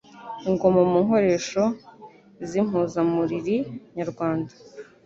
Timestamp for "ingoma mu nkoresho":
0.49-1.63